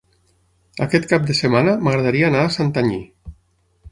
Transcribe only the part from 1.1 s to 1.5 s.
cap de